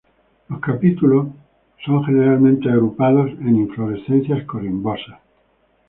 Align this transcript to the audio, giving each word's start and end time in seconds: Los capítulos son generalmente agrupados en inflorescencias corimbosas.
Los 0.49 0.59
capítulos 0.61 1.27
son 1.85 2.03
generalmente 2.05 2.67
agrupados 2.71 3.29
en 3.39 3.55
inflorescencias 3.55 4.45
corimbosas. 4.45 5.19